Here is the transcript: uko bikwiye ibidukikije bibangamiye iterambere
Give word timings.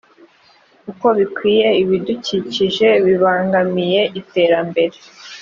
uko 0.91 1.07
bikwiye 1.17 1.67
ibidukikije 1.81 2.87
bibangamiye 3.05 4.01
iterambere 4.19 4.97